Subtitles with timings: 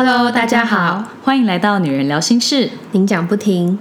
[0.00, 3.80] Hello，大家好，欢迎来到《女人聊心事》，您讲不停，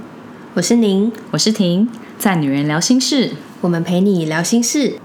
[0.56, 1.88] 我是您，我是婷，
[2.18, 3.30] 在《女人聊心事》，
[3.62, 4.98] 我们陪你聊心事。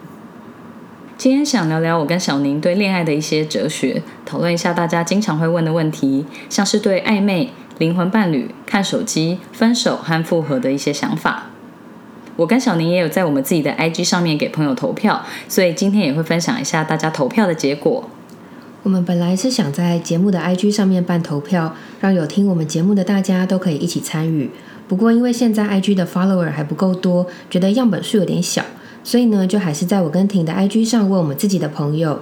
[1.19, 11.51] 今天想聊聊我跟小宁对恋爱的一些哲学，讨论一下大家经常会问的问题，像是对暧昧、灵魂伴侣、看手机、分手和复合的一些想法。
[12.37, 18.09] 我跟小宁也有在我们自己的 IG 上面给朋友投票，所以今天也会分享一下大家投票的结果。
[18.83, 24.51] 我们本来是想在节目的 IG 上面办投票，让有听我们节目的大家都可以一起参与。
[24.89, 28.65] 不过因为现在 IG 的 follower 还不够多，觉得样本数有点小，
[29.05, 32.21] 所以呢，就还是在我跟婷的 IG 上问我们自己的朋友。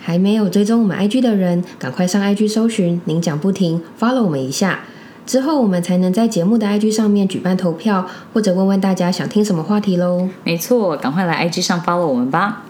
[0.00, 4.80] 还没有追踪我们 IG 的人，赶快上 IG 搜寻“您讲不停 ”，follow 我们一下。
[5.26, 10.26] 之后我们才能在节目的 IG 上面举办投票，或者问问大家想听什么话题喽。
[10.42, 12.64] 没错，赶快来 IG 上 follow 我们吧。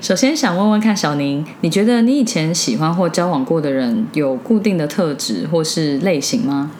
[0.00, 6.72] 首先想问问看小宁，你觉得你以前喜欢或交往过的人有固定的特质或是类型吗？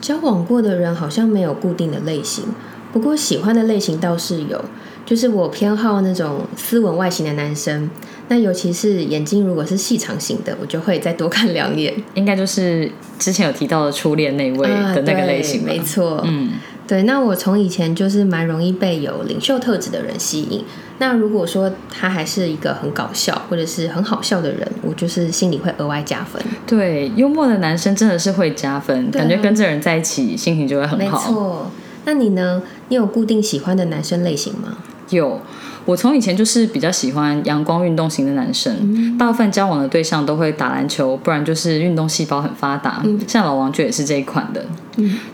[0.00, 2.44] 交往过的人好像没有固定的类型，
[2.92, 4.64] 不过喜欢的类型倒是有。
[5.06, 7.90] 就是我偏好那种斯文外形的男生，
[8.28, 11.92] 那尤其是眼睛如果是细长型的，我就会再多看两眼。
[12.14, 16.22] 应该就是之前有提到的初恋那位的那个类型没错。
[16.24, 16.52] 嗯，
[16.86, 17.02] 对。
[17.04, 20.64] 那我从以前就是蛮容易被有领袖特质的人吸引。
[20.98, 26.40] 那如果说他还是一个很搞笑或者是很好笑的人，我就是心里会额外加分。
[26.66, 31.18] 对，幽默的男生真的是会加分，感觉跟这人在一起心情就会很好。
[31.18, 31.70] 没错。
[32.06, 32.62] 那你呢？
[32.90, 34.76] 你有固定喜欢的男生类型吗？
[35.10, 35.40] 有，
[35.86, 44.64] 我从以前就是比较喜欢阳光运动型的男生，大部分交往的对象都会打篮球，不然就是运动细胞很发达，像老王就也是这一款的。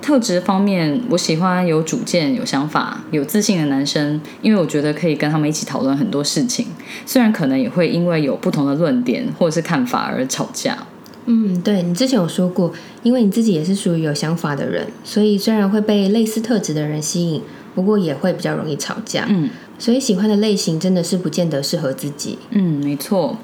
[0.02, 6.66] 特质方面，我喜欢有主见、有想法、有自信的男生，因为我觉得可以跟他们一起讨论很多事情，
[7.06, 10.76] 虽然可能也会因为有不同的论点或者是看法而吵架。
[11.26, 12.72] 嗯，对你之前有说过，
[13.04, 17.40] 因为你自己也是属于有想法的人，所以虽然会被类似特质的人吸引。
[17.72, 19.48] 不过也会比较容易吵架，嗯，
[19.80, 23.38] 所以喜欢的类型真的是不见得适合自己，嗯，没错，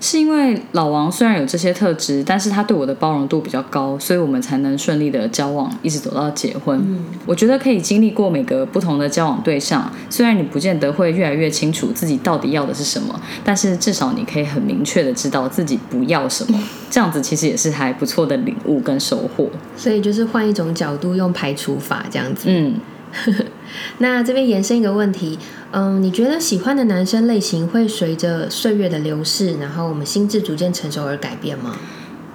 [0.00, 6.76] 是因为老王虽然有这些特质，但是他对我的包容度比较高，所以我们才能顺利的交往，一直走到结婚。
[6.84, 16.60] 嗯，我觉得可以经历过每个不同的交往对象，虽然你不见得会越来越清楚自己到底要的是什么，但是至少你可以很明确的知道自己不要什么，
[16.90, 19.48] 这样子其实也是还不错的领悟跟收获。
[19.76, 22.74] 所以就是换一种角度，用排除法这样子，嗯。
[23.98, 25.38] 那这边延伸一个问题，
[25.72, 31.76] 嗯，你觉得喜欢的男生类型会随着岁月的流逝，然后我们心智逐渐成熟而改变吗？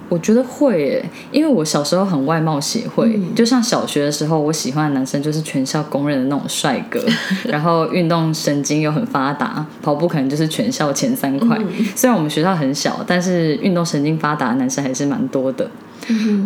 [0.08, 7.04] 我觉得会，因为我小时候很外貌协会，就像小学的时候，我喜欢的男生就是全校公认的那种帅哥，
[7.50, 11.58] 然后运动神经又很发达，跑步可能就是全校前三块。
[11.96, 15.68] 虽然我们学校很小，但是运动神经发达的男生还是蛮多的。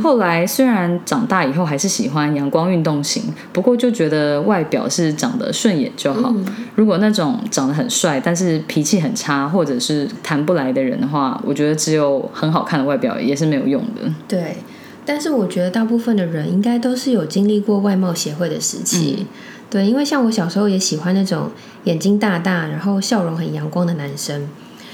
[0.02, 3.22] 后来虽然长大以后还是喜欢阳光运动型，
[3.52, 6.34] 不过就觉得外表是长得顺眼就好。
[6.74, 14.10] 如果那种长得很帅，但是脾气很差或者是谈不来的人的话，我觉得只有很好看的外表也是没有用的。
[14.26, 14.56] 对，
[15.04, 19.26] 但是我觉得大部分的人应该都是有经历过外貌协会的时期。
[19.68, 21.50] 对，因为像我小时候也喜欢那种
[21.84, 24.48] 眼睛大大，然后笑容很阳光的男生。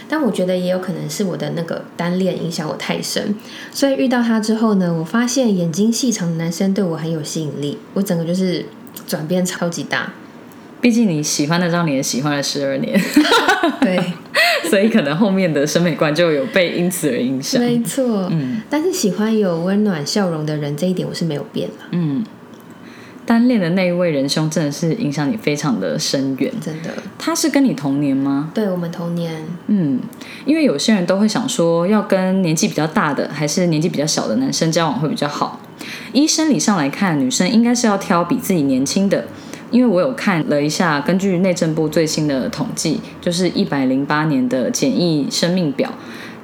[0.08, 3.34] 但我觉得也有可能是我的那个单恋影响我太深，
[3.72, 8.66] 所以遇到他之后呢，我发现眼睛细长的男生对我很有吸引力，我整个就是
[9.06, 10.12] 转变超级大。
[10.80, 13.00] 毕竟你喜欢那张脸喜欢了十二年，
[13.80, 13.98] 对，
[14.70, 17.60] 所以可能后面的审美观就有被因此而影响。
[17.60, 22.24] 没错，嗯，但是喜欢有温暖笑容的人这一点我是没有变了，嗯。
[23.26, 26.90] 单恋的那一位仁兄真的是影响你非常的深远，真的。
[27.18, 28.52] 他是跟你同年吗？
[28.54, 29.44] 对，我们同年。
[29.66, 29.98] 嗯，
[30.44, 35.60] 因为有些人都会想说，要跟年纪比较大的还是年纪比较小的男生交往会比较好。
[36.12, 39.26] 依生理上来看，女生应该是要挑比自己年轻的。
[39.72, 45.92] 因为我有看了一下，根据内政部最新的统计，就是一百零八年的简易生命表，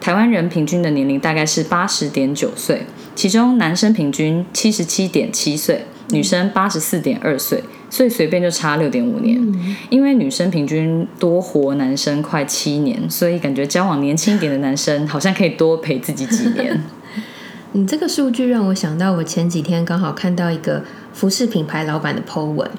[0.01, 2.85] 台湾人平均的年龄大概是八十点九岁，
[3.15, 5.87] 其中男生平均七十七点七岁。
[6.11, 9.41] 女生八十四点二岁，所以随便就差六点五年。
[9.89, 16.83] 因为女生平均多活男生快七年，所以感觉交往年轻一点的男生 好像可以多陪自己几年。
[17.73, 20.85] 你这个数据让我想到，我前几天刚好看到一个
[21.15, 22.71] 服饰品牌老板的 po 文，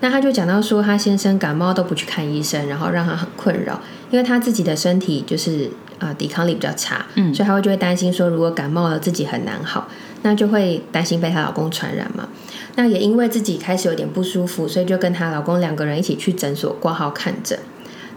[0.00, 3.80] 那他就讲到说，他先生感冒都不去看医生，然后让他很困扰，
[4.10, 5.70] 因为他自己的身体就是
[6.00, 9.86] 啊抵抗力比较差，嗯，所以他会就会担心说，如果感冒了自己很难好，
[10.22, 12.28] 那就会担心被她老公传染嘛。
[12.74, 17.58] 那也因为自己开始有点不舒服，所以就跟她老公两个人一起去诊所挂号看诊。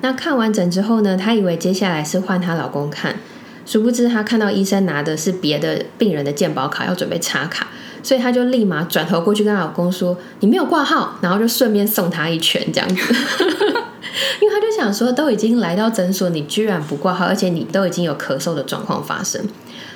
[0.02, 3.16] 那看完诊之后呢，她以为接下来是换她老公看，
[3.66, 7.68] 殊不知她看到医生拿的是别的病人的健保卡，要准备插卡，
[8.02, 12.96] 所以她就立马转头过去跟老公说：“你没有挂号。”然后就顺便送他一拳这样子。
[14.40, 19.42] 因为他就想说，都已经来到诊所，你居然不挂号，而且你都已经有咳嗽的状况发生。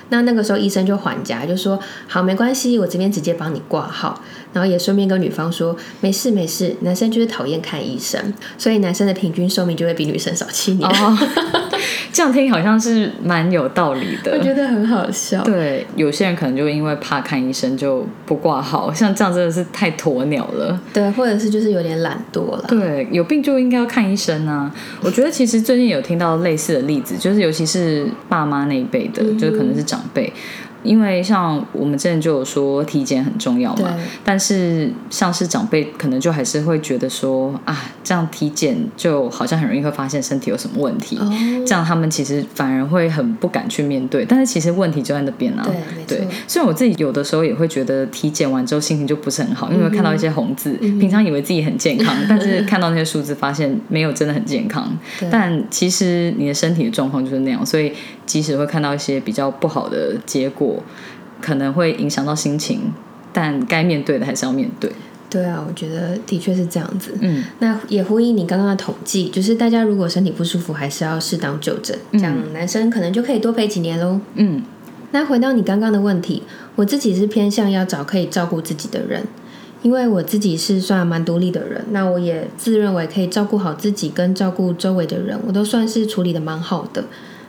[0.09, 4.21] 那那个时候医生就还价，就说：“好，没关系，我这边直接帮你挂号。”
[4.51, 10.89] 然后也顺便跟女方说：“没事没事，男生就是讨厌看医生，所以男生的平均寿命就会比女生少七年。”，
[12.11, 14.31] 这样听好像是蛮有道理的。
[14.37, 15.43] 我觉得很好笑。
[15.43, 20.79] 对，有些人可能就因为怕看医生就不挂号，像这样真的是太鸵鸟了。
[20.93, 22.65] 对，或者是就是有点懒惰了。
[22.67, 24.71] 对，有病就应该要看医生啊。
[25.01, 30.31] 我觉得其实最近有听到类似的例子，就是尤其是爸妈那一辈的，就是可能是长辈。
[30.83, 33.93] 因为像我们之前就有说体检很重要嘛，
[34.23, 41.19] 但是像是长辈可能就还是会觉得说啊，这样体检就好像很容易会发现身体有什么问题，
[41.65, 44.23] 这样他们其实反而会很不敢去面对。
[44.25, 45.67] 但是其实问题就在那边啊，
[46.07, 54.97] 对，所以我自己有的时候也会觉得体检完之后心情就不是很好，因为看到一些红字，平常以为自己很健康， 但是看到那些数字发现没有真的很健康，
[55.29, 57.91] 但其实你的身体的状况就是那样，所以
[58.25, 60.68] 即使会看到一些比较不好的结果。
[61.41, 62.91] 可能会影响到心情，
[63.31, 64.91] 但该面对的还是要面对。
[65.29, 67.13] 对啊，我觉得的确是这样子。
[67.21, 74.19] 嗯，那也呼应你刚刚的统计，就是大家如果身体不舒服，还是要适当就诊，这样男生可能就可以多陪几年喽。
[74.33, 74.63] 嗯，
[75.11, 76.41] 那回到你刚刚的问题，
[76.75, 79.23] 我自己是偏向要找可以照顾自己的人，
[79.83, 87.03] 因为我自己是算蛮独立的人，那我也自认为可以照顾好自己跟照顾周围的人，我都算是处理的蛮好的。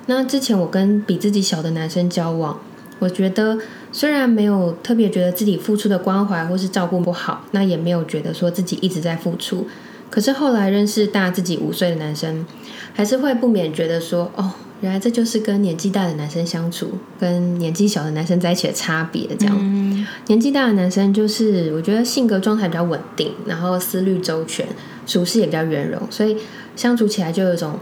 [0.05, 2.61] 那之前我跟比自己小的男生交往。
[3.00, 3.58] 我觉得
[3.91, 9.67] 虽然没有特别觉得自己付出的关怀或是照顾不好，那也没有觉得说自己一直在付出。
[10.08, 12.44] 可是后来认识大自己五岁的男生，
[12.93, 19.29] 还是会不免觉得说，哦，原来这就是跟年纪大的男生相处，跟年纪小的男生在一起的差别。
[19.38, 24.67] 这样，年纪大的男生就是我觉得性格状态比较稳定，然后思虑周全，
[25.06, 26.37] 处事也比较圆融，所以
[26.75, 27.79] 相处起来就有一种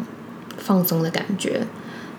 [0.58, 1.62] 放松的感觉。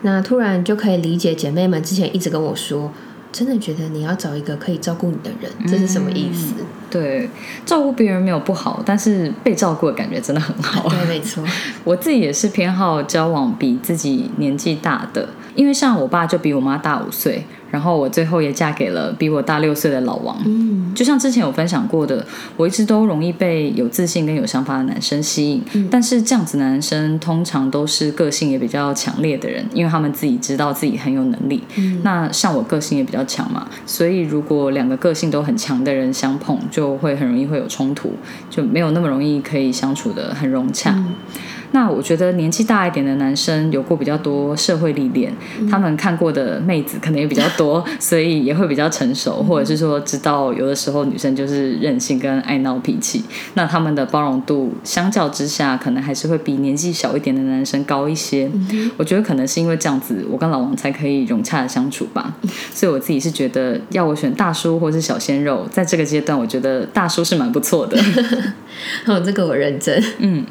[0.01, 2.91] 那突然就可以理解姐妹们之前一直跟我说，
[3.31, 6.53] 真的觉得你要找一个可以照顾你的人，这是什么意思？
[6.89, 7.29] 对，
[7.65, 10.89] 照顾别人没有不好，但是被照顾的感觉真的很好。
[10.89, 11.43] 对，没错。
[11.83, 15.29] 我自己也是偏好交往比自己年纪大的，
[15.59, 17.43] 因为像我爸就比我妈大五岁。
[17.71, 20.35] 然后我最后也嫁给了比我大六岁的老王。
[20.43, 22.25] 嗯，就像之前有分享过的，
[22.57, 25.61] 我一直都容易被有自信跟有想法的男生吸引。
[25.73, 31.61] 嗯，但是这样子男生通常都是个性也比较强烈的人，因为他们自己知道自己很有能力。
[31.75, 38.13] 嗯，那像我个性也比较强嘛，所以如果两个个性都很强的人相碰，就会很容易会有冲突，
[38.49, 40.97] 就没有那么容易可以相处的很融洽。
[41.71, 45.31] 那我觉得年纪大一点的男生有过比较多社会历练，
[45.69, 53.23] 他们看过的妹子可能也比较多， 所以也会比较成熟，或者是说知道有的时候女生就是任性跟爱闹脾气，
[53.53, 58.49] 那他们的包容度相较之下，可能还是会比年纪小一点的男生高一些。
[58.97, 62.33] 我觉得可能是因为这样子，我跟老王才可以融洽的相处吧。
[62.73, 67.95] 所以我自己是觉得，要我选大叔或是小鲜肉，在这个阶段，我觉得大叔是蛮不错的。
[69.05, 70.03] 哦，这个我认真。
[70.17, 70.43] 嗯，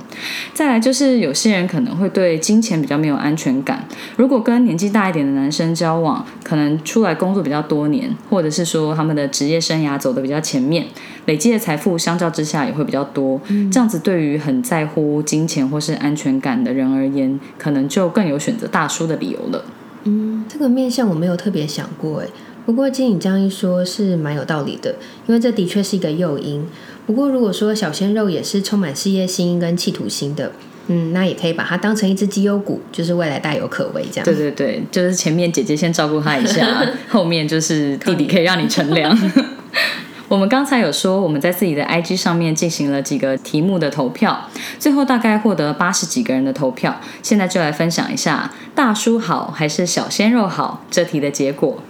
[0.55, 1.08] 再来就是。
[1.09, 3.87] 是有些人可能会对金钱比较没有安全感。
[4.17, 10.87] 如果跟年纪大一点的男生交往，可能出来工作比较多年，或者是说他们的职业生涯走的比较前面，
[11.27, 13.41] 累积的财富相较之下也会比较多。
[13.73, 19.65] 这样子对于很在乎金钱或是安全感的人而言，可能就更有选择大叔的理由了。
[20.05, 22.27] 嗯，这个面向我没有特别想过，哎，
[22.65, 24.95] 不过经你这样一说，是蛮有道理的，
[25.27, 26.65] 因为这的确是一个诱因。
[27.07, 30.53] 不过如果说小鲜肉也是充满事业心跟企图心的。
[30.89, 34.25] 嗯，那也可以把它当成一只绩优股，就是未来大有可为这样。
[34.25, 36.67] 对对对，就是前面姐姐先照顾他一下，
[37.09, 39.17] 后面就是弟弟可以让你乘凉。
[40.29, 47.01] 我们刚才有说，我们在自己的 IG 上面进行了几个题目的投票，最后大概获得八十几个人的投票。
[47.23, 50.85] 现在就来分享一下，大叔好还是小鲜肉好？
[50.91, 51.83] 这题的结果，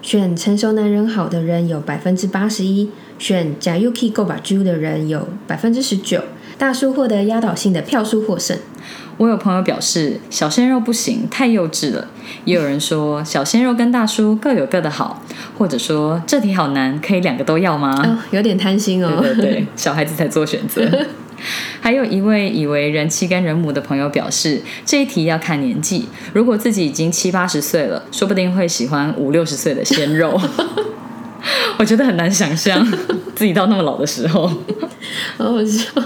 [0.00, 6.22] 选成熟男人好的人有百分之八十一，选假 UK 够把猪的人有百分之十九。
[6.56, 8.56] 大叔获得压倒性的票数获胜。
[9.16, 12.08] 我有朋友表示小鲜肉不行，太幼稚了。
[12.44, 15.22] 也有人说小鲜肉跟大叔各有各的好，
[15.56, 18.20] 或者说这题好难，可以两个都要吗？
[18.32, 19.18] 有点贪心哦。
[19.20, 20.82] 对对对，小孩子才做选择。
[21.80, 30.40] 还有一位以为人妻跟人母的朋友表示，这一题要看年纪，如果自己已经七八十岁了，说不定会喜欢五六十岁的鲜肉。
[31.78, 32.84] 我觉得很难想象
[33.34, 34.50] 自己到那么老的时候。
[35.36, 36.02] 好好笑。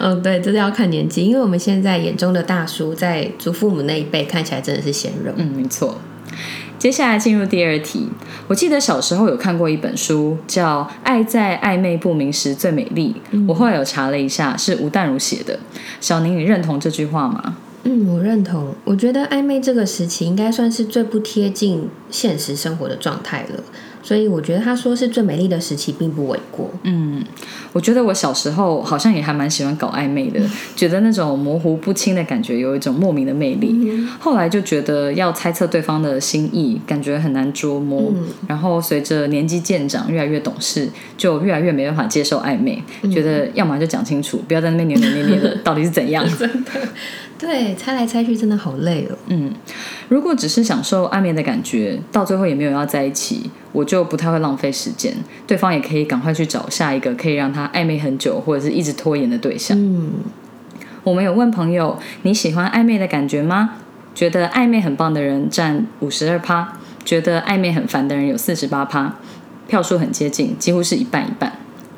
[0.00, 5.32] 嗯，对，这是要看年纪，因为我们现在眼中的大叔，在祖父母那一辈看起来真的是鲜肉。
[5.36, 5.98] 嗯，没错。
[6.78, 8.08] 接下来进入第二题。
[8.48, 13.14] 我记得小时候有看过一本书，叫《爱在暧昧不明时最美丽》。
[13.46, 15.58] 我后来有查了一下，是吴淡如写的。
[16.00, 17.56] 小宁，你认同这句话吗？
[17.82, 18.74] 嗯，我认同。
[18.84, 23.62] 我觉得暧昧这个时期应该算是最不贴近现实生活的状态了。
[24.10, 26.68] 所以我觉得他说是最美丽的时期，并不为过。
[26.82, 27.22] 嗯，
[27.72, 30.40] 我觉得我小时候好像也还蛮喜欢搞暧昧的，
[30.74, 33.72] 觉得那种模糊不清的感觉有一种莫名的魅力。
[34.18, 38.12] 后来就觉得要猜测对方的心意，感觉很难捉摸。
[38.48, 46.26] 然后随着年纪渐长，越来越懂事，就越来越没办法接受暧昧，觉得要么就讲清楚，不要在那边扭扭捏捏的，到底是怎样？
[46.36, 46.70] 真的，
[47.40, 49.16] 对，猜来猜去真的好累哦。
[49.28, 49.50] 嗯，
[50.08, 53.50] 如果只是享受暧昧的感觉，到最后也没有要在一起。
[53.72, 55.14] 我就不太会浪费时间，
[55.46, 59.78] 对方也可以赶快去找下一个可以让他暧昧很久或者是一直拖延的对象。
[59.80, 60.10] 嗯，
[61.04, 63.76] 我们有问朋友你喜欢暧昧的感觉吗？
[64.12, 66.72] 觉得暧昧很棒的人占五十二趴，
[67.04, 69.14] 觉得暧昧很烦的人有四十八趴，
[69.68, 71.52] 票数很接近，几乎是一半一半。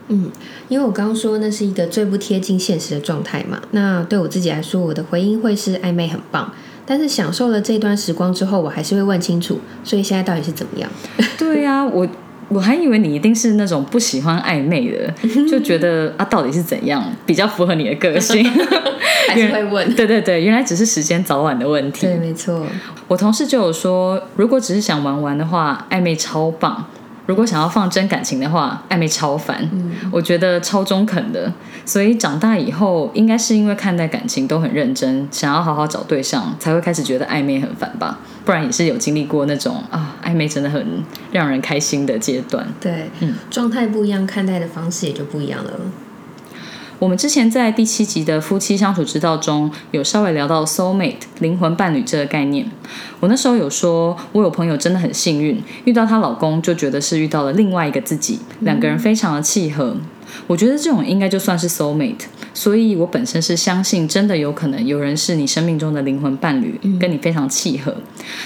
[0.09, 0.31] 嗯，
[0.69, 6.53] 因为我刚刚说那是一个最不贴近现实的状态嘛，那对我自己来说，我的回应会是暧昧很棒。
[6.85, 10.91] 但是享受了这段时光之后，我还是会问清楚，所以现在到底是怎么样？
[11.39, 12.07] 对呀，我
[12.49, 15.15] 我还以为你一定是那种不喜欢暧昧的，
[15.49, 18.45] 就觉得啊，到底是怎样比较符合你的个性？
[19.29, 19.95] 还是会问？
[19.95, 22.07] 对对对，原来只是时间早晚的问题。
[22.07, 22.67] 对，没错。
[23.07, 26.85] 我同事就有说，如果只是想玩玩的话，暧昧超棒。
[27.27, 29.69] 如果想要放真感情的话，暧昧超烦，
[30.11, 31.53] 我觉得超中肯的。
[31.85, 38.19] 所以长大以后，应该是因为看待感情都很认真，想要好好找对象，才会开始觉得暧昧很烦吧？
[38.45, 42.67] 不然也是有经历过那种啊，暧昧真的很让人开心的阶段。
[42.81, 45.73] 对，嗯，状态不一样，看待的方式也就不一样了。
[47.03, 52.65] 我们之前在第七集的夫妻相处之道中有稍微聊到 soul mate 灵魂伴侣这个概念。
[53.19, 59.97] 我那时候有说，我有朋友真的很幸运，遇到她老公就觉得是遇到了另外一个自己，两个人非常的契合。
[60.47, 62.27] 我觉得这种应该就算是 soul mate。
[62.55, 67.93] 所以我本身是相信，真的有可能有人是你生命中的灵魂伴侣，跟你非常契合。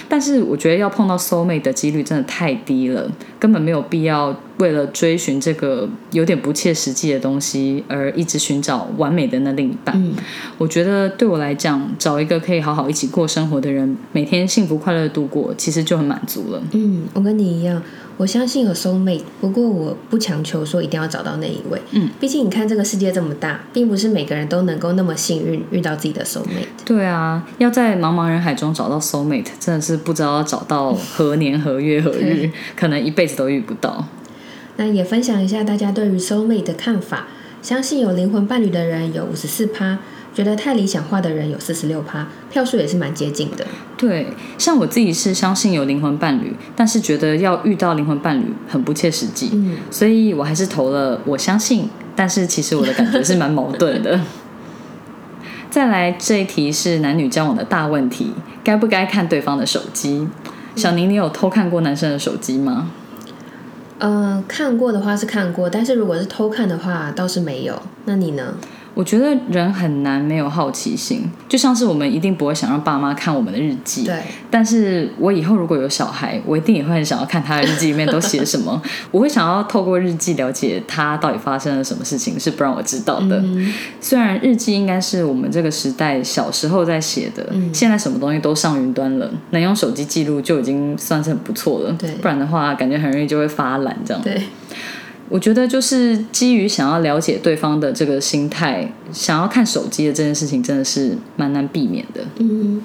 [0.08, 10.14] 但是我觉得要碰到 soul mate 的几率真的太低了，根本没有必要为了追寻这个有点不切实际的东西而一直寻找完美的那另一半。
[10.58, 16.62] 我觉得对我来讲，找一个可以好好一起过生活的人，每天幸福快乐度过，其实就很满足了。
[16.72, 17.82] 嗯，我跟你一样。
[18.18, 21.78] 我相信有 soul mate，不过我不强求说一定要找到那一位。
[21.90, 26.66] 嗯，毕竟你看这个世界这么大，并不是每个人都能够那么幸运遇到自己的 soul mate。
[26.86, 34.02] 对啊，要在茫茫人海中找到 soul mate，真的是不知道要找到何年何月何日， 可能一辈子都遇不到。
[34.76, 37.26] 那也分享一下大家对于 soul mate 的看法。
[37.62, 39.98] 相信有灵魂伴侣的人有五十四趴。
[40.34, 43.66] 觉得太理想化的人有四十六趴，票数也是蛮接近的。
[43.96, 44.26] 对，
[44.58, 54.20] 像我自己是相信有灵魂伴侣，但是觉得要遇到灵魂伴侣很不切实际，嗯，所以我还是投了我相信，但是其实我的感觉是蛮矛盾的。
[55.70, 60.28] 再来这一题是男女交往的大问题，该不该看对方的手机？
[60.74, 62.90] 小宁，你有偷看过男生的手机吗？
[63.98, 67.80] 嗯，看过的话是看过，但是如果是偷看的话倒是没有。
[68.04, 68.54] 那你呢？
[68.96, 74.04] 我觉得人很难没有好奇心，就像是我们一定不会想让爸妈看我们的日记。
[74.04, 74.22] 对。
[74.50, 78.80] 但是我以后如果有小孩，我一定也会很想要看他的日记里面都写什么。
[79.12, 83.44] 我会想要透过日记了解他到底发生了什么事情，是不让我知道的。
[84.00, 91.92] 虽然日记应该是我们这个时代小时候在写的，现在什么东西都上云端了，能用手机记录就已经算是很不错了。
[91.98, 92.10] 对。
[92.12, 94.22] 不然的话，感觉很容易就会发懒这样。
[94.22, 94.40] 对。
[95.28, 102.22] 我觉得就是基于想要了解对方的这个心态，想要看手机的这件事情，真的是蛮难避免的。
[102.38, 102.82] 嗯，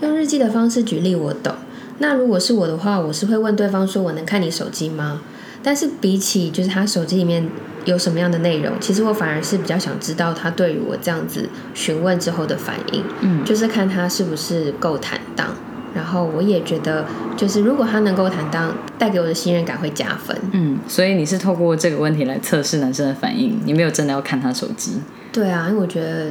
[0.00, 1.52] 用日记的方式举例我懂。
[1.98, 5.20] 那如果是我的话，我是会问对方说：“我能看你手机吗？”
[5.62, 7.46] 但是比起就是他手机里面
[7.84, 13.04] 有什么样的内容，其实我反而是比较想知道他对于我这样子询问之后的反应。
[13.20, 15.54] 嗯，就是看他是不是够坦荡。
[15.94, 17.04] 然后我也觉得，
[17.36, 20.36] 就是如果他能够坦荡，带给我的信任感会加分。
[20.52, 25.00] 嗯，所以你是透过这个问题来测试男生的反应，你没有真的要看他手机。
[25.32, 26.26] 对啊，因为我觉得，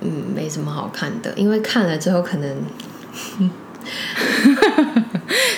[0.00, 2.56] 嗯，没什么好看的，因为看了之后可能，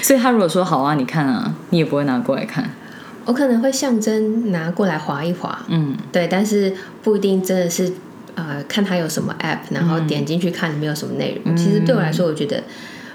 [0.02, 2.70] 所以他如果说好啊，你看啊，你也不会拿过来看。
[3.24, 7.92] 我可能会象征拿过来划一划，嗯，对，但是不一定真的是
[8.34, 11.56] 呃看他有什么 app，然后点进去看里面有什么内容。
[11.56, 12.62] 其实对我来说，我觉得。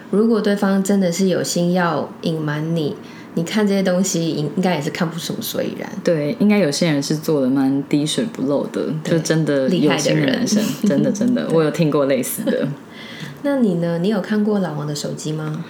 [0.09, 2.95] 如果对方真的是有心要隐瞒你，
[3.33, 5.89] 你看这些东西应应该也是看不出所以然。
[6.03, 10.45] 对，应该有些人是做的蛮滴水不漏的，就真的厉害的人，
[10.83, 12.67] 真的真的， 我有听过类似的。
[13.43, 13.99] 那你呢？
[13.99, 15.63] 你有看过老王的手机吗？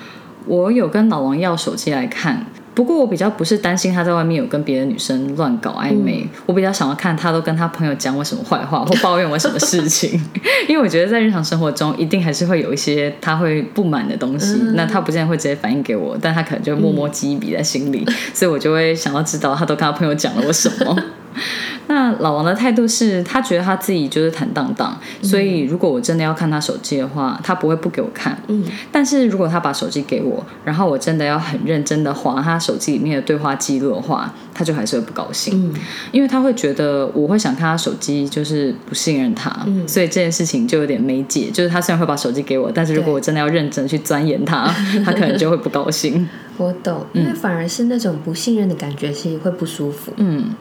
[0.46, 2.46] 我有跟老王要手机来看。
[2.78, 10.12] 不过我比较不是担心他在外面有跟别的女生乱搞暧昧，我比较想要看他都跟他朋友讲我什么坏话或抱怨我什么事情，
[10.70, 20.96] 因为我觉得在日常生活中一定还是会有一些他会不满的东西，那他不见得会直接反映给我，但他可能就默默记一笔在心里，所以我就会想要知道他都跟他朋友讲了我什么。
[21.88, 28.38] 那老王的态度是他觉得他自己就是坦荡荡，所以如果我真的要看他手机的话，他不会不给我看。
[28.48, 35.72] 嗯，但是如果他把手机给我，然后我真的要很认真的划他手机里面的对话记录的话，他就还是会不高兴。
[35.72, 35.74] 嗯，
[36.12, 39.56] 因为他会觉得我会想看他手机，就是不信任他。
[39.68, 41.52] 嗯，所以这件事情就有点没解。
[41.54, 44.66] 就是他虽然会把手机给我，但是如果我真的要认真去钻研他，
[45.06, 46.28] 他可能就会不高兴。
[46.58, 50.12] 我懂，因为反而是那种不信任的感觉，其实会不舒服。
[50.16, 50.56] 嗯，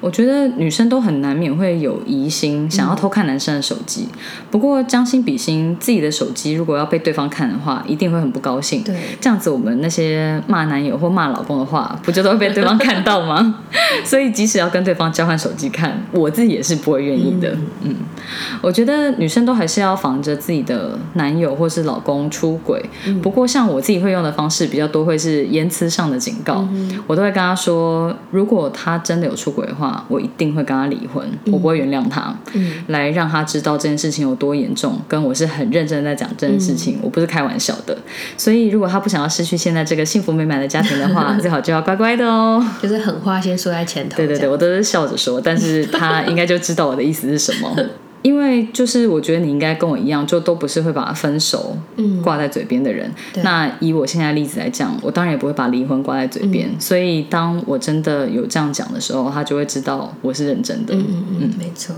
[0.00, 4.08] 我觉得女生都很难免会有疑心，想要偷看男生的手机。
[4.50, 8.82] 不过将心比心，自己的手机如果要被对方看的话，一定会很不高兴。
[8.82, 13.41] 对，这样子我们那些骂男友或骂老公的话，不就都会被对方看到吗？
[14.04, 17.56] 所以即使要跟对方交换手机看，我自己也是不会愿意的。
[17.82, 17.94] 嗯，
[18.60, 22.84] 我觉得女生都还是要防着自己的男友或是老公出轨。
[23.22, 25.42] 不过像我自己会用的方式比较多，会是。
[25.52, 26.66] 言辞上的警告，
[27.06, 32.34] 我都会跟他说，如果他真的有出轨的话，我一定会跟他离婚，我不会原谅他，
[32.86, 37.96] 来让他知道这件事情有多严重，跟我是很认真在讲这件事情，我不是开玩笑的。
[38.36, 42.64] 所以，如果他不想要失去现在这个幸福美满的家庭的话， 最好就要乖乖的哦。
[42.80, 44.16] 就是狠话先说在前头。
[44.16, 47.76] 对对对，我都是笑着说，但是 他应该就知道我的意思是什么。
[48.22, 51.76] 因为就是我觉得你应该跟我一样，就都不是会把分手
[52.22, 53.10] 挂在嘴边的人。
[53.42, 56.70] 那以我现在例子来讲，我当然也不会把离婚挂在嘴边。
[56.78, 60.94] 所以当我真的有这样讲的时候，他就会知道我是认真的。
[60.94, 61.92] 嗯嗯嗯，没错。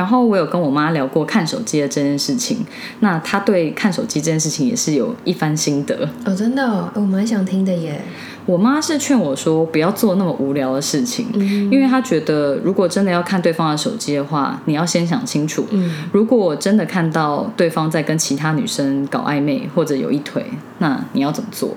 [0.00, 2.64] 然后我有跟我妈聊过看手机的这件事情，
[3.00, 6.08] 那她对看手机这件事情也是有一番心得。
[6.24, 8.00] 哦，真的，我蛮想听的耶。
[8.46, 11.26] 我妈是劝我说不要做那么无聊的事情，
[11.70, 15.66] 因为她觉得如果真的要看对方的手机的话，你要先想清楚，
[16.12, 20.42] 如果真的看到对方在跟其他女生搞暧昧或者有一腿，
[20.78, 21.76] 那你要怎么做？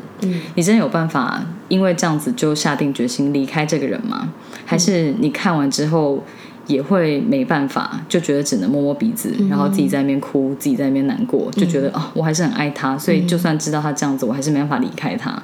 [0.56, 4.30] 你真的有办法因为这样子就下定决心离开这个人吗？
[4.66, 6.24] 还是你看完之后？
[6.68, 15.42] 也会没办法，就觉得只能摸摸鼻子，然后自己在那边哭，自己在那边难过，就觉得哦，我还是很爱他，所以就算知道他这样子，我还是没办法离开他。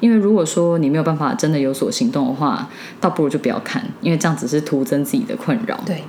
[0.00, 2.68] 因为如果说你没有办法真的有所行动的话，
[3.00, 5.80] 倒不如就不要看，因为这样只是徒增自己的困扰。
[5.86, 6.02] 对，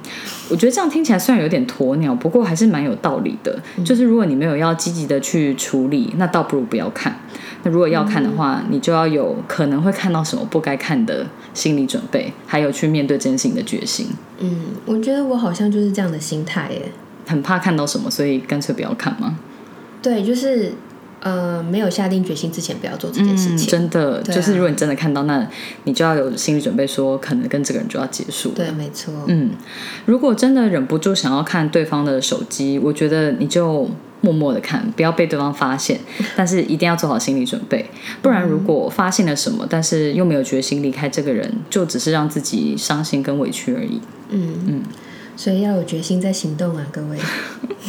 [0.50, 3.58] 我觉得这样听起来虽然有点鸵鸟，不过还是蛮有道理的。
[3.86, 7.16] 就是如果你没有要积极的去处理，那倒不如不要看。
[7.64, 14.08] 那如果要看的话，你就要有可能会看到什么不该看的心理准备，还有去面对真心的决心。
[14.42, 16.92] 嗯，我觉得我好像就是这样的心态耶，
[17.28, 19.38] 很怕看到什么，所以干脆不要看吗？
[20.02, 20.74] 对，就是
[21.20, 23.68] 呃，没有下定决心之前不要做这件事情。
[23.68, 25.48] 真的，就是如果你真的看到，那
[25.84, 28.50] 你就要有心理准备，说可能跟这个人就要结束。
[28.52, 29.14] 对，没错。
[29.28, 29.52] 嗯，
[30.06, 33.90] 如果真的忍不住想要看对方的手机，我觉得你就。
[34.22, 36.00] 默默的看，不要被对方发现，
[36.36, 37.90] 但是一定要做好心理准备，
[38.22, 44.00] 不然如果发现了什么，但是又没有决心离开这个人，就只是让自己伤心跟委屈而已。
[44.30, 44.84] 嗯嗯，
[45.36, 47.18] 所以要有决心在行动啊，各位。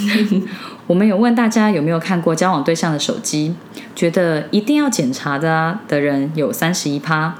[0.88, 3.54] 我们有问大家有没有看过交往对象的手机，
[3.94, 7.34] 觉得一定要检查的的人有三十一趴，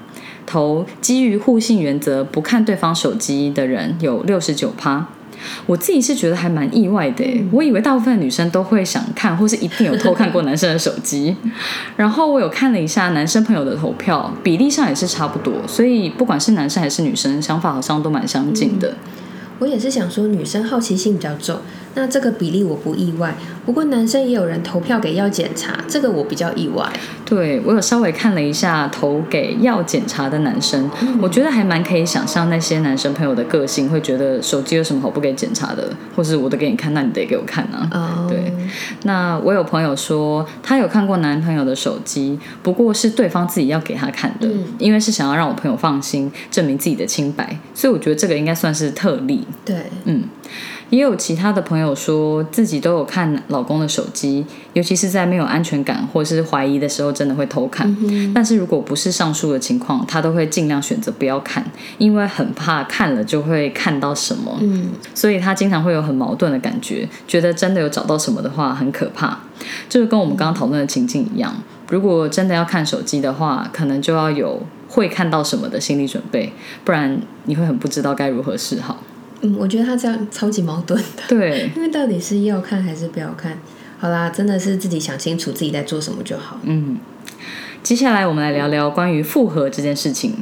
[0.46, 5.08] 投基于互信原则不看对方手机的人有六十九趴。
[5.66, 11.36] 我自己是觉得还蛮意外的，我以为大部分女生都会想看，或是一定有偷看过男生的手机。
[11.96, 18.94] 然后我有看了一下男生朋友的投票，比例上也是差不多，所以不管是男生还是女生，想法好像都蛮相近的。
[19.58, 21.56] 我也是想说，女生好奇心比较重。
[21.94, 23.34] 那这个比例我不意外，
[23.66, 26.90] 不过男生也有人投票给要检查，这个我比较意外。
[27.24, 38.26] 对我有稍微看了一下投给要检查的男生，我觉得还蛮可以想象那些男生朋友的个性，会觉得手机有什么好不给检查的，或是我都给你看，那你得给我看啊。
[38.28, 38.52] 对，
[39.04, 49.46] 那我有朋友说他有看过男朋友的手机，不过是对方自己要给他看的，因为是想要让我朋友放心，证明自己的清白，所以我觉得这个应该算是特例。
[49.64, 50.24] 对，嗯。
[50.92, 57.96] 也有其他的朋友说自己都有看老公的手机，尤其是在没有安全感或是怀疑的时候，真的会偷看。
[58.34, 61.64] 但是如果不是上述的情况，他都会尽量选择不要看，
[61.96, 64.58] 因为很怕看了就会看到什么。
[64.60, 69.40] 嗯，所以他经常会有很矛盾的感觉，觉得真的有找到什么的话很可怕。
[69.88, 71.54] 就是跟我们刚刚讨论的情境一样，
[71.88, 76.52] 如果真的要看手机的话，可能就要有会看到什么的心理准备，
[76.84, 78.98] 不然你会很不知道该如何是好。
[79.42, 81.22] 嗯，我觉得他这样超级矛盾的。
[81.28, 83.58] 对， 因为到底是要看还是不要看？
[83.98, 86.58] 好啦，真的是自己想清楚自己在做什么就好。
[86.62, 86.98] 嗯，
[87.82, 90.34] 接下来我们来聊聊关于复合这件事情。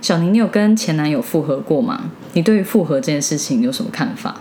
[0.00, 2.10] 小宁，你有跟前男友复合过吗？
[2.34, 4.40] 你对于复合这件事情有什么看法？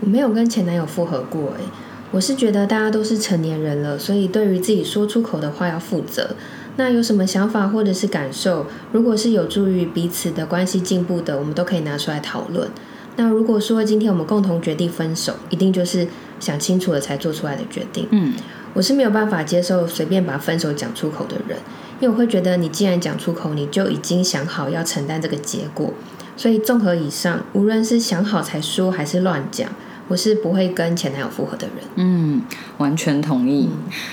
[0.00, 1.64] 我没有跟前男友复合过，诶，
[2.10, 6.36] 我是觉得大家都是成年人了，所以对于自己说出口的话要负责。
[6.76, 12.68] 那有什么想法或者是感受，如果是有助于彼此的关系进步的，我们都可以拿出来讨论。
[13.16, 16.06] 那如果说今天我们共同决定分手，一定就是
[16.40, 18.06] 想清楚了才做出来的决定。
[18.10, 18.34] 嗯，
[18.74, 21.58] 我是没有办法接受随便把分手讲出口的人，
[22.00, 25.92] 因为我会觉得你既然讲出口，你就已经想好要承担这个结果。
[26.36, 29.68] 所以综合以上，无论是想好才说还是乱讲。
[30.08, 31.76] 我是不会跟前男友复合的人。
[31.94, 32.42] 嗯，
[32.76, 33.70] 完全同意。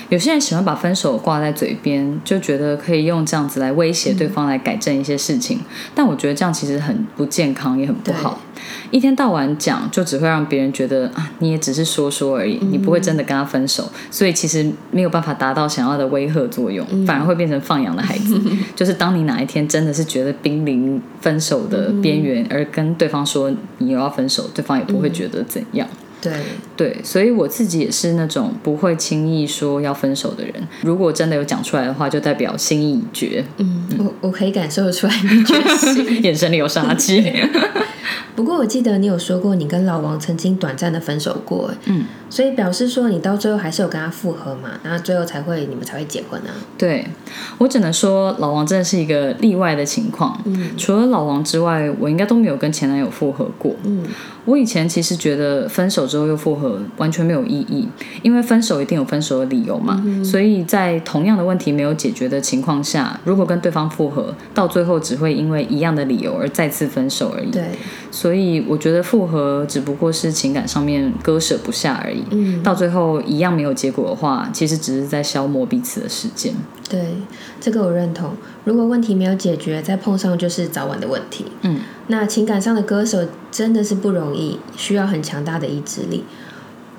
[0.08, 5.60] 有些人喜欢把分手挂在嘴边，就觉得可以用这样子来威胁对方来改正一些事情。
[5.94, 8.40] 但我觉得这样其实很不健康，也很不好。
[8.91, 13.89] 一天到晚讲，就只会让别人觉得啊，你也只是说说而已，你不会真的跟他分手。
[14.10, 18.39] 所以其实没有办法达到想要的威吓作用，反而会变成放养的孩子。
[18.76, 25.88] 就是当你哪一天真的是觉得濒临分手的边缘，而跟对方说你又要分手，对方也不会觉得怎样。
[26.22, 26.34] 对
[26.76, 30.54] 对，所以我自己也是那种不会轻易说要分手的人。
[30.82, 33.41] 如果真的有讲出来的话，就代表心意已决。
[33.56, 37.24] 嗯，我我可以感受得出来你决心， 眼神里有杀气。
[38.36, 46.52] 不过我记得你有说过，你跟老王曾经短暂的分手过，嗯，所以表示说你到最后还是有跟他复合嘛，然后最后才会你们才会结婚啊。
[46.78, 47.06] 对，
[47.58, 50.39] 我只能说老王真的是一个例外的情况。
[50.45, 53.76] 嗯，除了老王之外，我应该都没有跟前男友复合过。
[53.84, 54.04] 嗯，
[54.45, 57.88] 我以前其实觉得分手之后又复合完全没有意义，
[58.22, 60.02] 因为分手一定有分手的理由嘛。
[60.24, 67.52] 所以在同样的问题没有解决的情况下，如果跟对方复合，到最后只会因为一样的理由而再次分手而已。
[67.52, 67.63] 对。
[68.12, 76.54] 所以我觉得复合只不过是情感上面割舍不下而已，嗯，到最后一样没有结果的话，其实只是在消磨彼此的时间。
[76.90, 77.16] 对，
[77.62, 78.32] 这个我认同。
[78.64, 81.46] 如果问题没有解决，再碰上就是早晚的问题。
[81.62, 86.24] 嗯，那情感上的割舍真的是不容易，需要很强大的意志力。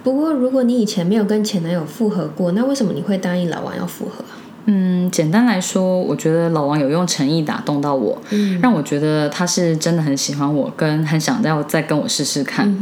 [0.04, 4.24] 不过，如果你以前没有跟前男友复合过，那为什么你会答应老王要复合？
[4.66, 8.16] 嗯，简单来说，我觉得老王有用诚意打动到我，
[8.60, 12.72] 让我觉得他是真的很喜欢我，跟很想要再跟我试试看，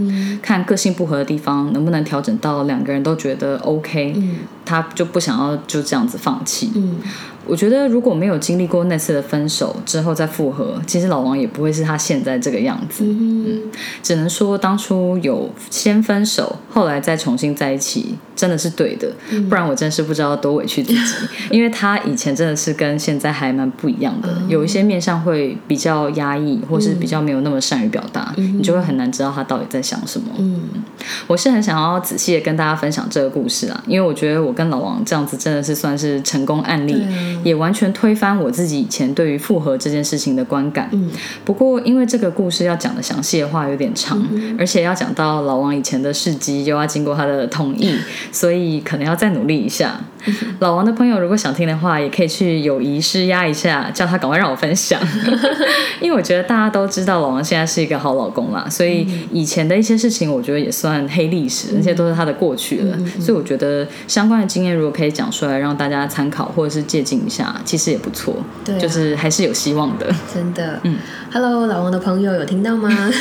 [0.43, 4.15] 看个性不合的地方能不能调整到两个人都觉得 OK，
[4.69, 6.71] 他就不想要就这样子放弃。
[6.75, 6.99] 嗯。
[7.47, 13.05] 我觉得如果没有经历过那次的分手之后再复合，其实老王也不会是他现在这个样子。
[13.07, 13.63] 嗯，
[14.03, 19.11] 只能说当初有先分手，后来再重新在一起，真的是对的。
[19.49, 21.15] 不然我真是不知道多委屈自己，
[21.51, 30.27] 因为他以前真的是跟现在还蛮不一样的，有一些面相会比较压抑，或是比较没有那么善于表达，你就会很难知道他到底在想什么。
[30.37, 30.69] 嗯，
[31.27, 36.97] 我是很想要仔细的跟大家分享这个故事啊，因为我觉得我跟老王这样子真的是算是成功案例。
[37.45, 40.89] 也完全推翻我自己以前对于复合这件事情的观感。
[40.91, 41.09] 嗯，
[41.45, 44.21] 不过因为这个故事要讲的详细的话有点长，
[44.59, 47.95] 而且要讲到老王以前的事迹，又要经过他的同意，
[48.33, 50.01] 所以可能要再努力一下。
[50.59, 55.01] 老王的朋友如果想听的话，也可以去友谊施压一下，叫他赶快让我分享。
[56.03, 62.99] 因为我觉得大家都知道老王现在是一个好老公啦，所以以前的一些事情，我觉得也算黑历史，那些都是他的过去了。
[63.21, 68.35] 所以我觉得相关的经验如果可以讲出来，让大家参考或者是借鉴一下，其实也不错。
[68.65, 70.13] 对，就是还是有希望的。
[70.35, 70.97] 真的，嗯
[71.31, 72.89] ，Hello，老王的朋友有听到吗？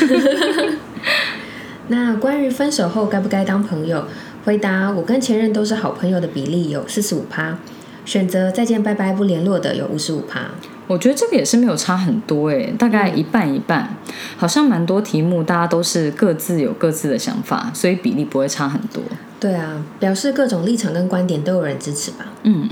[1.90, 4.06] 那关于分手后该不该当朋友？
[4.44, 7.58] 回答：我跟前任都是好朋友的比例有四十五趴，
[8.06, 10.52] 选择再见拜拜不联络的有五十五趴。
[10.88, 13.96] 我觉得这个也是没有差很多诶，大概一半一半。
[14.38, 19.04] 好像蛮多题目大家都是各自有各自的想法，所以比例不会差很多。
[19.40, 22.26] 对啊，表示各种立场跟观点都有人支持吧。
[22.44, 22.70] 嗯，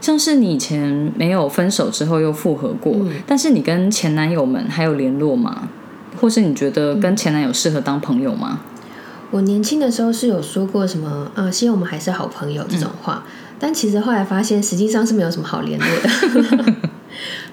[0.00, 2.96] 像是你以前没有分手之后又复合过，
[3.26, 5.68] 但是你跟前男友们还有联络吗？
[6.18, 8.60] 或是你觉得跟前男友适合当朋友吗？
[9.30, 13.24] 我年轻的时候是有说过什么啊，希望我们还是好朋友这种话，
[13.58, 16.74] 但其实后来发现实际上是没有什么好联络的。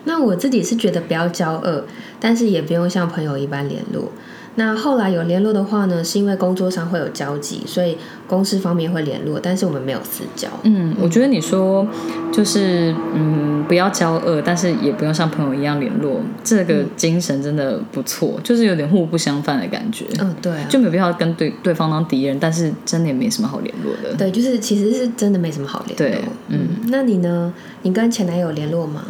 [0.05, 1.85] 那我自己是觉得不要交恶，
[2.19, 4.11] 但是也不用像朋友一般联络。
[4.55, 10.47] 那后来有联络的话呢，是因为工作上会有交集，所以公司方面会联络，但是我们没有私交。
[10.61, 11.87] 嗯，我觉得你说
[12.31, 20.05] 就是嗯，不要交恶，但是也不用像朋友一样联络，这个精神真的不错，就是有点互不相犯的感觉。
[20.19, 24.15] 嗯，对，就没必要跟对对方当敌人，但是真的也没什么好联络的。
[24.15, 25.97] 对，就是其实是真的没什么好联络。
[25.97, 27.51] 对，嗯，那你呢？
[27.85, 29.03] 你跟前男友联络吗？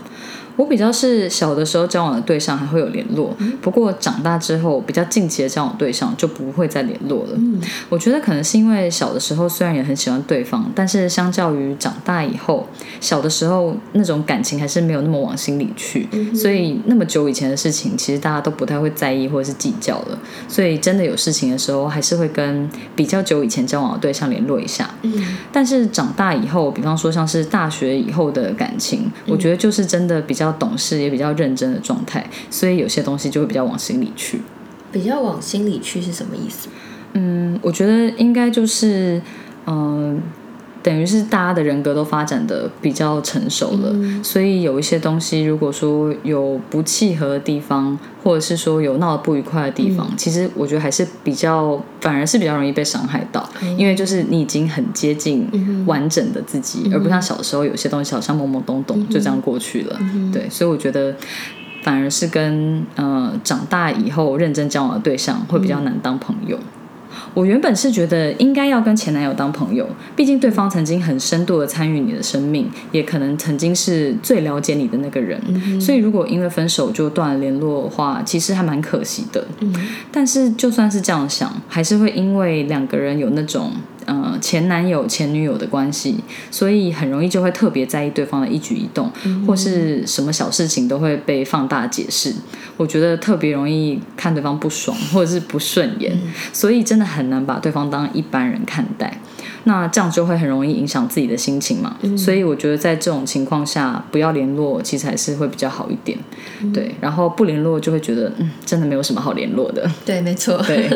[0.56, 7.40] 我比较是小的时候交往的对象还会有联络，不过长大之后比较近期的交往对象就不会再联络了。
[7.90, 12.68] 我觉得可能是因为小的时候虽然也很喜欢对方，但是相较于长大以后，
[13.00, 20.20] 小的时候那种感情还是没有那么往心里去，所以那么久以前的事情，其实大家都不太会在意或者是计较了。
[20.48, 24.94] 所以真的有事情的时候，还是会跟比较久以前交往的对象联络一下。
[25.52, 34.42] 但是长大以后，比方说像是大学以后的感情，我觉得就是真的比较懂事，也比较认真的状态，所以有些东西就会比较往心里去。
[34.92, 36.70] 比较往心里去是什么意思？
[37.14, 39.22] 嗯，我觉得应该就是，
[39.66, 40.22] 嗯、
[40.84, 55.50] 等于是大家的人格都发展的比较成熟了，所以有一些东西，如果说有不契合的地方，或者是说有闹得不愉快的地方，其实我觉得还是比较，反而是比较容易被伤害到，因为就是你已经很接近
[55.88, 59.98] 完整的自己，而不像小时候有些东西好像懵懵懂懂就这样过去了。
[60.34, 61.16] 对，所以我觉得。
[61.84, 66.58] 反而是跟呃长大以后认真交往的对象会比较难当朋友。
[67.34, 75.40] 我原本是觉得应该要跟前男友当朋友，毕竟对方曾经很深度的参与你的生命，也可能曾经是最了解你的那个人。
[75.80, 79.46] 所以如果因为分手就断了联络的话，其实还蛮可惜的。
[80.12, 83.93] 但是就算是这样想，还是会因为两个人有那种呃
[84.44, 86.18] 前男友前女友的关系，
[86.52, 89.10] 所以很容易就会特别在意对方的一举一动，
[89.48, 92.34] 或是什么小事情都会被放大解释。
[92.76, 96.12] 我觉得特别容易看对方不爽， 或者是不顺眼，
[96.52, 99.18] 所以真的很难把对方当一般人看待。
[99.66, 101.96] 那这样就会很容易影响自己的心情嘛。
[102.18, 106.20] 所以我觉得在这种情况下，不要联络，其实还是会比较好一点。
[106.74, 109.90] 对，然后不联络就会觉得，嗯，真的没有什么好联络的。
[110.04, 110.58] 对，没错。
[110.68, 110.90] 对，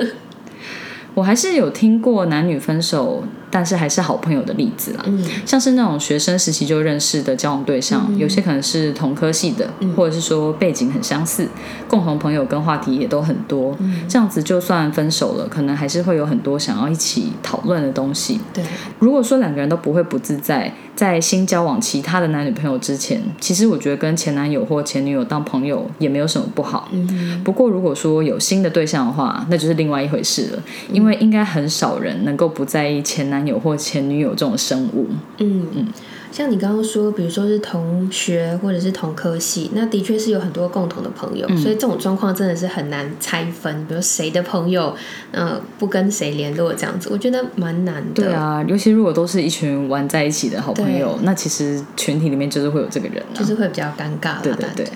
[1.17, 5.03] 我还是有听过男女分手，但是还是好朋友的例子啦。
[5.05, 11.47] 嗯像是那种学生时期就认识的交往对象，有些可能是同科系的，或者是说背景很相似，
[11.87, 13.75] 共同朋友跟话题也都很多。
[14.07, 18.39] 这样子就算分手了，可能还是会有很多想要一起讨论的东西。
[18.53, 18.63] 对，
[18.99, 26.89] 如果说两个人都不会不自在，在新交往其他的男女朋友之前，其实我觉得跟前男友或前女友当朋友也没有什么不好。
[26.91, 35.07] 嗯不过如果说有新的对象的话，那就是另外一回事了，因为应该很少人能够不在意前男友或前女友这种生物。
[35.37, 35.87] 嗯嗯。
[36.29, 44.93] 像你刚刚说，比如说是同学或者是同科系，那的确是有很多共同的朋友，所以这种状况真的是很难拆分，比如谁的朋友，
[45.31, 48.23] 呃，不跟谁联络这样子，我觉得蛮难的。
[48.23, 53.33] 对啊，尤其如果都是一群玩在一起的好朋友，那其实群体里面就是会有这个人啊。
[53.33, 54.87] 就是会比较尴尬啦，对对对。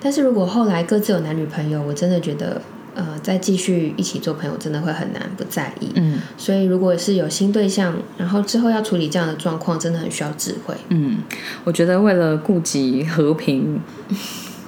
[0.00, 2.62] 但是如果后来各自有男女朋友，我真的觉得，
[2.94, 5.90] 呃，再继续一起做朋友，真的会很难不在意。
[5.94, 10.74] 嗯所以如果是有新对象，然后之后要处理这样的状况，真的很需要智慧。
[10.88, 11.18] 嗯，
[11.64, 13.80] 我觉得为了顾及和平，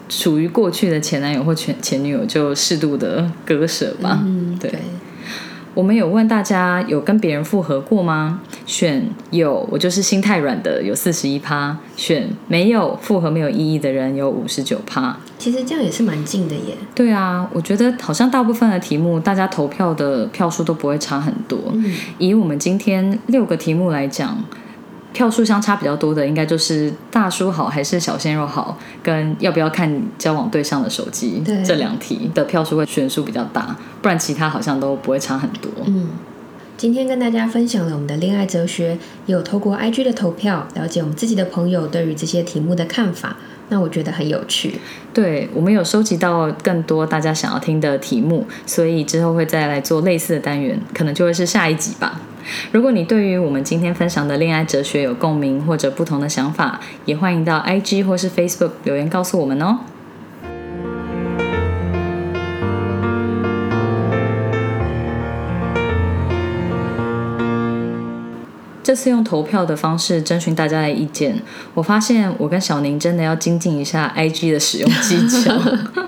[0.08, 4.20] 属于过去的前男友或前前女友就适度的割舍吧。
[4.24, 4.72] 嗯，对。
[5.74, 8.40] 我们有问大家有跟别人复合过吗？
[8.66, 15.16] 选有，我就是心太软的，有四十一趴；选没有，复合没有意义的人有五十九趴。
[15.38, 16.76] 其实这样也是蛮近的耶。
[16.94, 21.58] 对啊，我觉得好像大部分的题目，大家投票的票数都不会差很多。
[21.72, 24.44] 嗯以我们今天六个题目来讲，
[25.12, 35.70] 票数相差比较多的，应该就是大叔好还是小鲜肉好，跟要不要看交往对象的手机对这两题的票数会悬殊比较大，不然其他好像都不会差很多。
[35.87, 36.09] 嗯，
[36.77, 43.37] 今天跟大家分享了我们的恋爱哲学，也有透过 IG 的投票了解我们自己的朋友对于这些题目的看法。
[43.68, 44.79] 那我觉得很有趣。
[45.14, 52.20] 对，我们有收集到更多大家想要听的题目，所以之后会再来做类似的单元，可能就会是下一集吧。
[52.70, 59.78] 如果你对于我们今天分享的恋爱哲学有共鸣或者不同的想法，也欢迎到 IG 或是 Facebook 留言告诉我们哦。
[68.85, 71.40] 这次用投票的方式征询大家的意见，
[71.72, 75.55] 我发现我跟小宁真的要精进一下 IG 的使用技巧。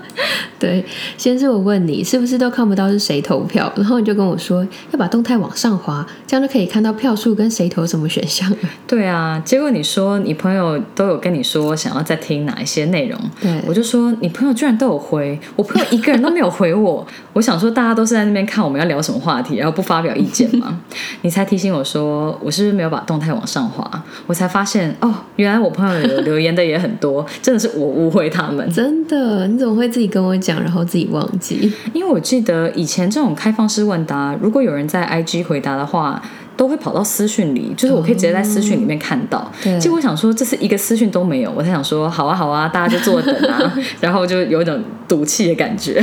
[0.65, 0.83] 对，
[1.15, 8.57] 先是我问你是不是都看不到是谁投票，然后你就跟我说要把动态往上滑，这样就可以看到票数跟谁投什么选项了。
[8.87, 17.05] 对啊，结果你说你朋友都有跟你说想要再听哪一些内容，对我就说你朋友居然都有回，我朋友一个人都没有回我。
[17.33, 20.81] 我想说大家都是在那边看我们要聊什么话题，然后不发表意见嘛。
[21.21, 24.03] 你才提醒我说我是不是没有把动态往上滑？
[24.25, 28.67] 我才发现哦，原来我朋友有留言的也很多，真的是我误会他们。
[28.71, 31.71] 真的，你怎么会自己跟我讲，然后自己忘记？
[31.93, 36.21] 因为我记得以前这种开放式问答，如果有人在 IG 回答的话，
[36.57, 39.51] 都会跑到私讯里，就是我可以直接在私讯里面看到。
[39.61, 46.01] 对结果我想说，这是一个私讯都没有，我才想说，好啊好啊，大家就坐等啊， 然后就有一种赌气的感觉。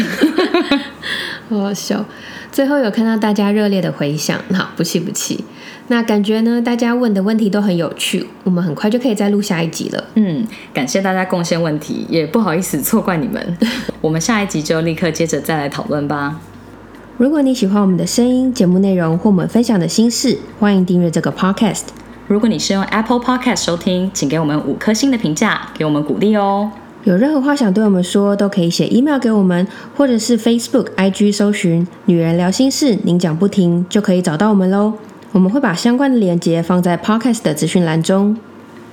[1.48, 2.04] 好好笑。
[2.50, 5.42] 最后有看到大家热烈的回响，好，不气不气。
[5.92, 10.02] 那感觉呢，大家问的问题都很有趣，我们很快就可以再录下一集了。
[10.14, 13.58] 嗯，感谢大家贡献问题，也不好意思错怪你们。
[14.00, 16.40] 我们下一集就立刻接着再来讨论吧。
[17.18, 21.82] 如果你喜欢我们的声音、节目内容或我们分享的心事，欢迎订阅这个 podcast。
[22.26, 26.70] 如果你是用 Apple Podcast 收听，请给我们五颗星的评价，给我们鼓励哦。
[27.04, 34.94] 有任何话想对我们说，都可以写 email 给我们，或者是 Facebook、IG 搜寻“女人聊心事”，您讲不停就可以找到我们喽。
[35.32, 38.36] 我们会把相关的链接放在 podcast 的资讯栏中。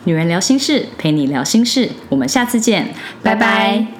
[0.05, 3.98] 女人聊心事，陪你聊心事，我们下次见，拜拜